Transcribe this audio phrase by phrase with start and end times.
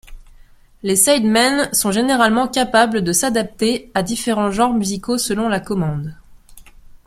[0.81, 6.15] Les sidemen sont généralement capables de s'adapter à différents genres musicaux selon la commande.